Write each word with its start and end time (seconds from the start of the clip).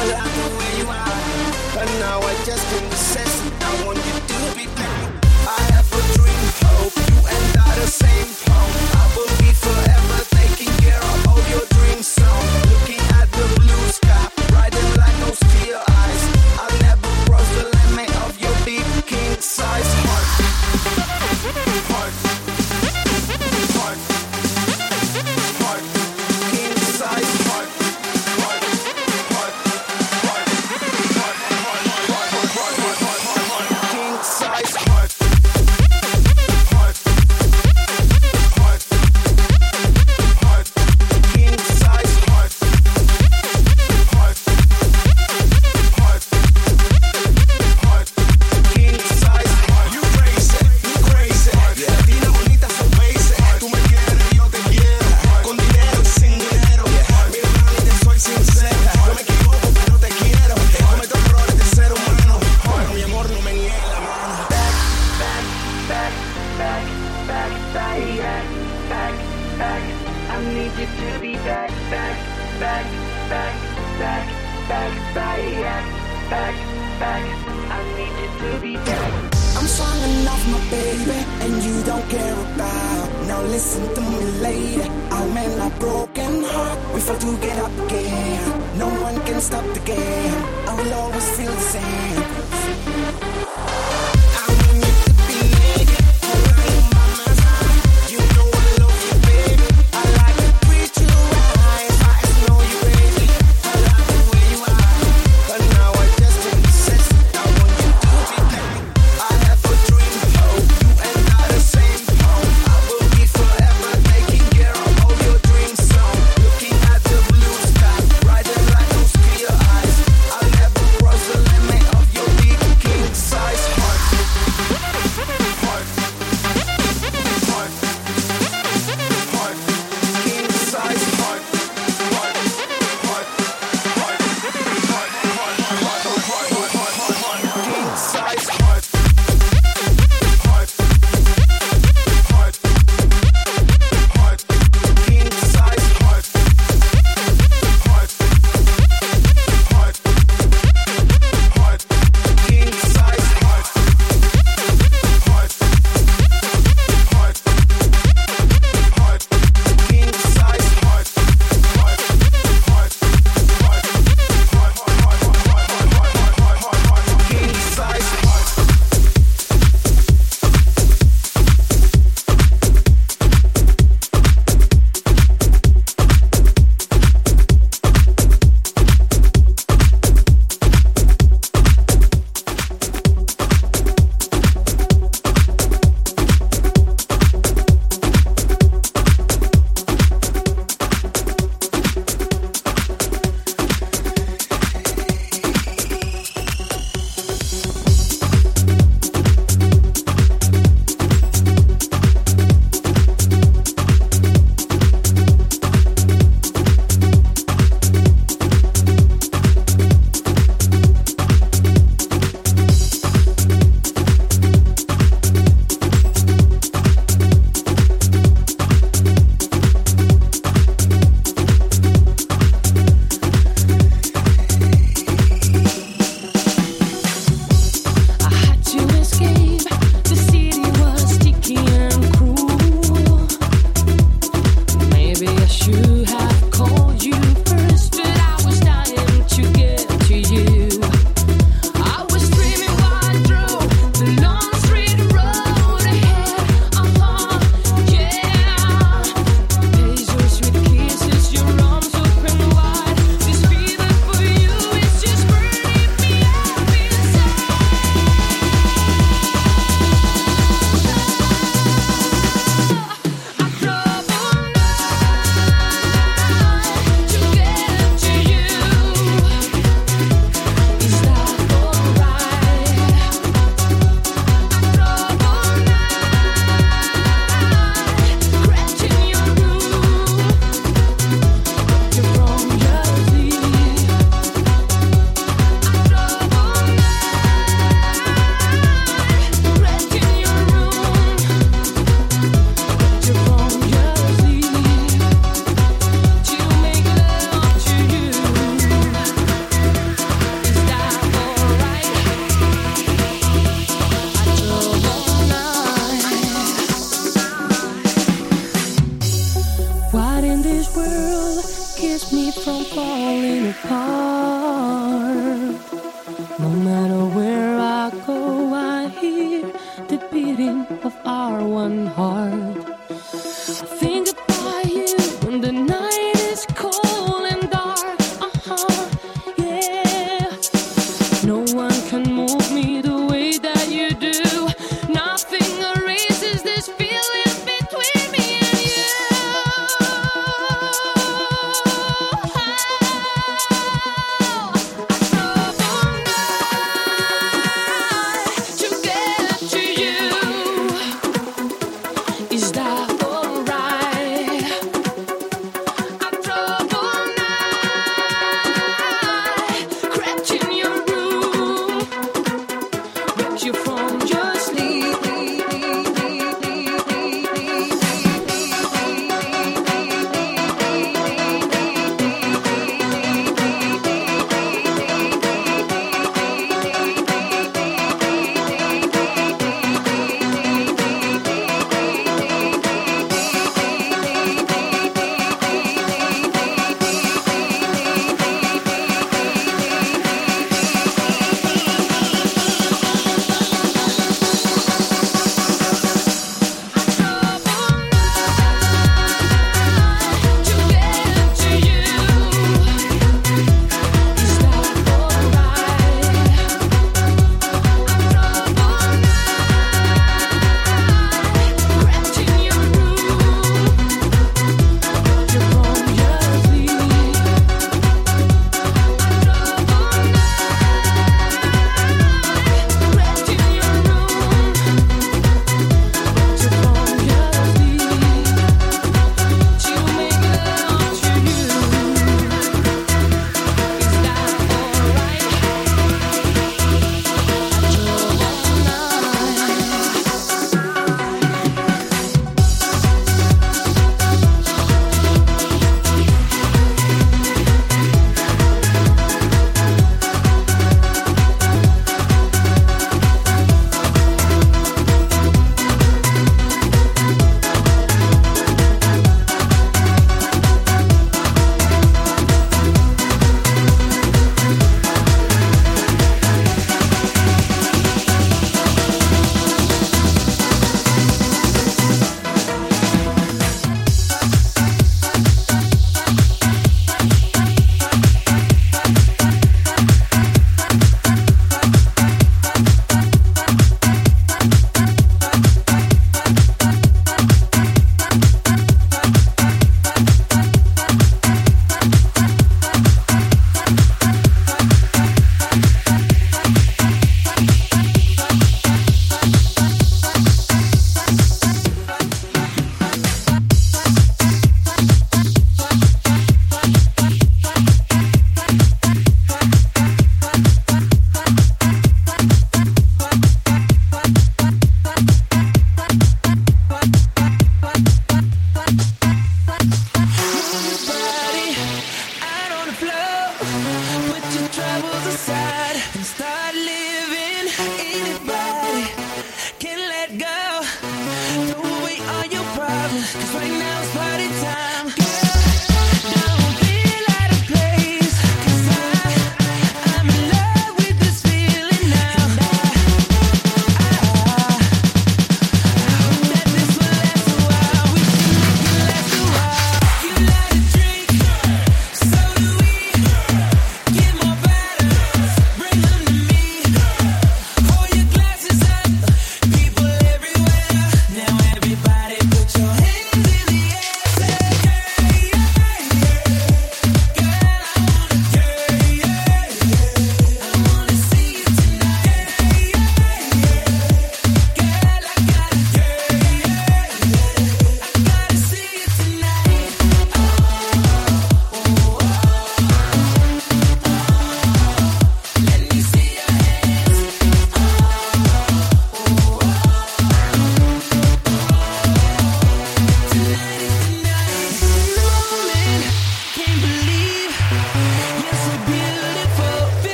I 0.00 0.04
like 0.04 0.32
the 0.32 0.78
you 0.78 0.88
are. 0.88 1.74
But 1.74 1.88
now 2.00 2.20
I 2.20 2.34
just 2.46 2.64
can't. 2.70 3.29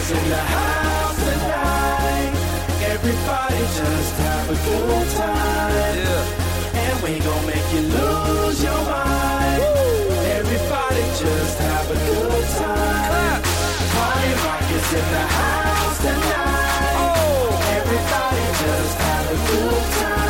is 0.00 0.10
in 0.12 0.28
the 0.30 0.44
house 0.56 1.18
tonight. 1.28 2.32
Everybody 2.94 3.60
just 3.80 4.14
have 4.24 4.46
a 4.48 4.58
good 4.68 5.08
time. 5.16 5.96
Yeah. 6.04 6.84
And 6.84 6.96
we 7.04 7.12
gon' 7.26 7.44
make 7.46 7.68
you 7.74 7.82
lose 7.96 8.62
your 8.62 8.82
mind. 8.92 9.60
Woo. 9.60 10.38
Everybody 10.38 11.04
just 11.24 11.56
have 11.68 11.86
a 11.90 11.98
good 12.08 12.46
time. 12.60 13.08
Clap. 13.10 13.40
Party 13.94 14.32
rock 14.44 14.66
is 14.78 14.88
in 15.00 15.06
the 15.16 15.24
house 15.38 15.98
tonight. 16.06 16.96
Oh. 17.02 17.76
Everybody 17.78 18.44
just 18.64 18.96
have 19.06 19.26
a 19.36 19.38
good 19.48 19.84
time. 20.00 20.29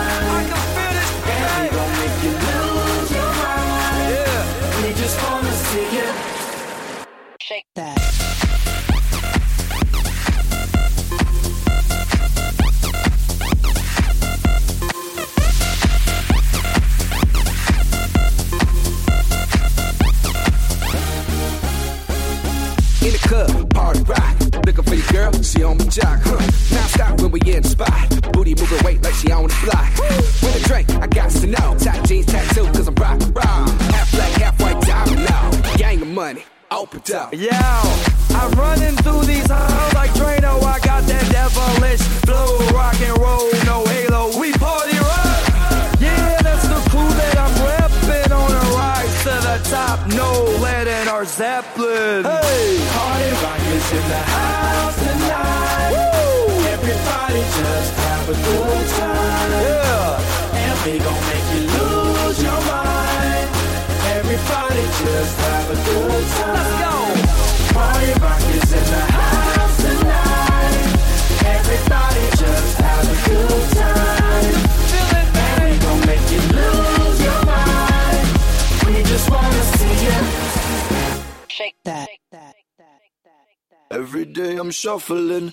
shuffling. 84.90 85.52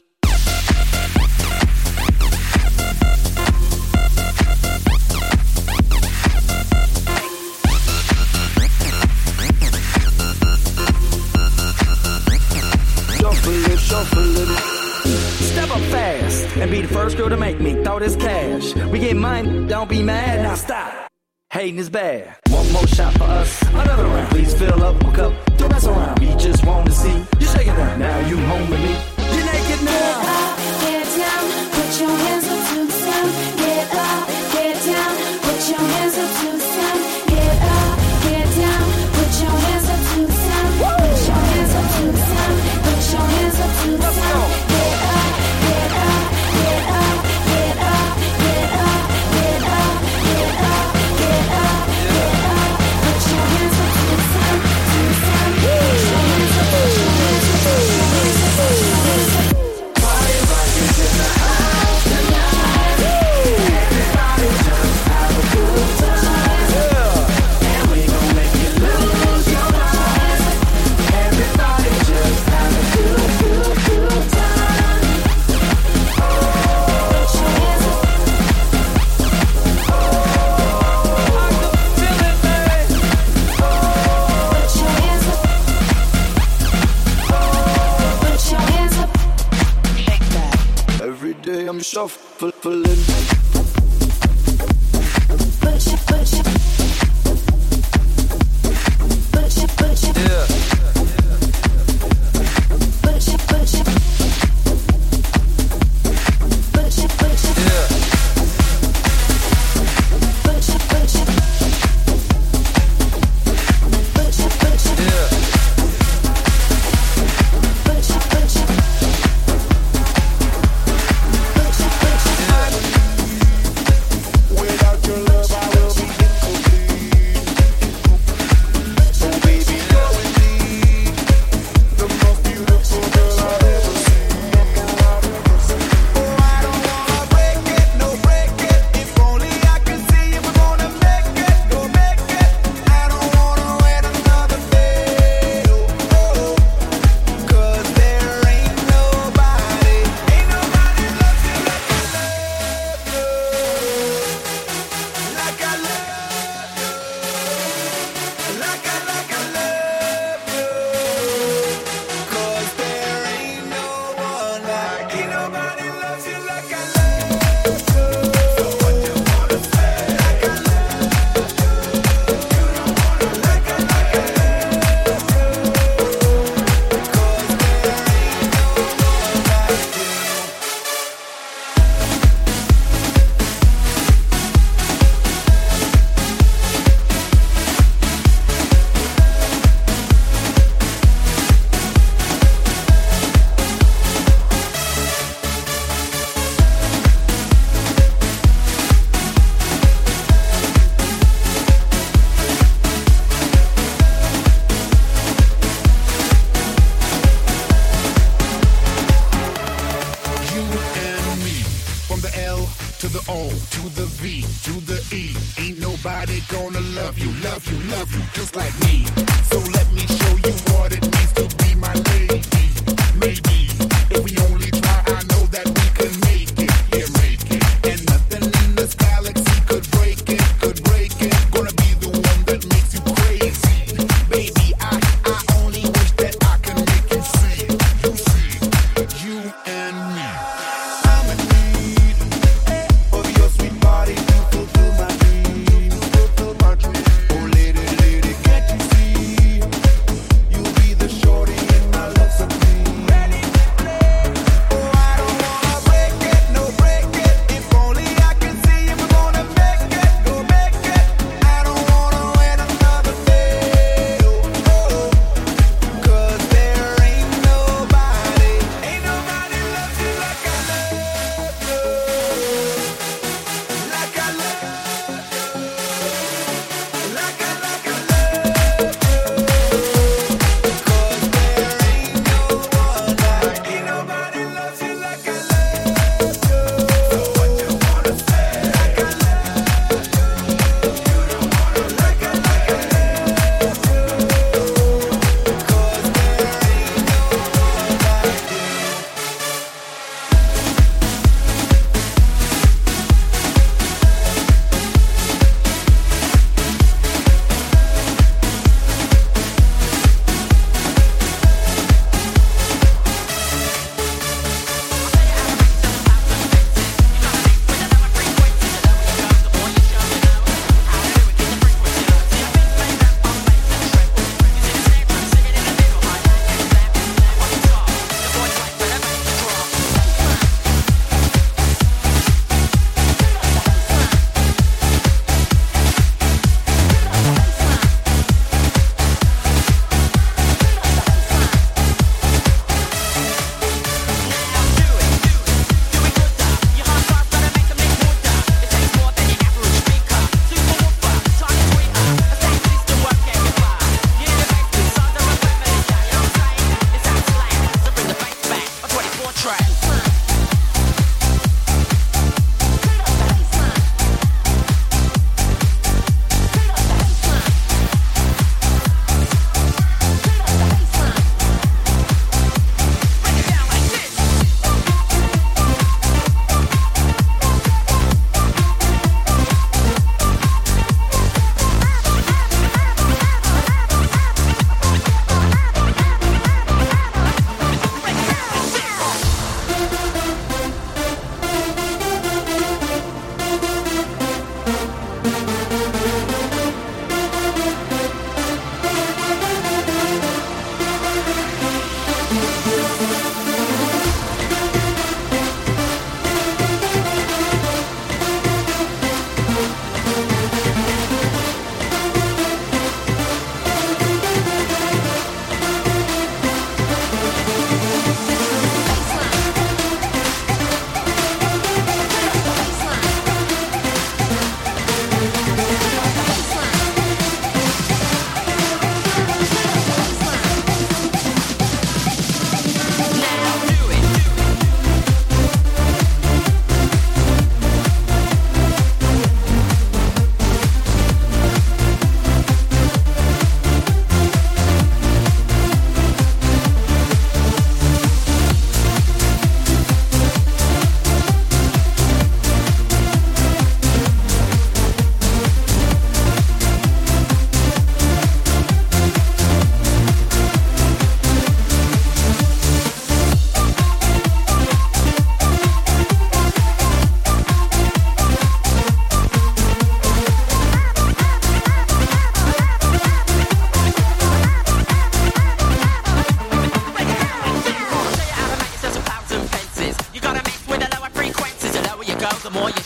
Step 15.51 15.69
up 15.69 15.81
fast 15.91 16.57
and 16.57 16.71
be 16.71 16.81
the 16.81 16.87
first 16.87 17.17
girl 17.17 17.29
to 17.29 17.37
make 17.37 17.59
me 17.59 17.73
throw 17.83 17.99
this 17.99 18.15
cash. 18.15 18.73
We 18.91 18.99
get 18.99 19.15
mine, 19.15 19.67
don't 19.67 19.89
be 19.89 20.01
mad, 20.01 20.41
now 20.41 20.55
stop. 20.55 21.11
Hating 21.51 21.77
is 21.77 21.89
bad. 21.89 22.36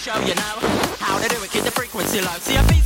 show 0.01 0.19
you 0.25 0.33
now 0.33 0.57
how 0.97 1.21
to 1.21 1.29
do 1.29 1.43
it. 1.43 1.51
Keep 1.51 1.63
the 1.63 1.69
frequency 1.69 2.21
low. 2.21 2.33
See, 2.39 2.57
I 2.57 2.63
feel 2.63 2.80